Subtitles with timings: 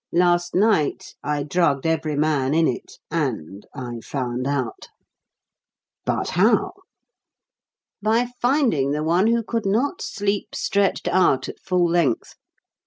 [0.11, 4.87] Last night I drugged every man in it, and I found out."
[6.05, 6.73] "But how?"
[8.01, 12.33] "By finding the one who could not sleep stretched out at full length.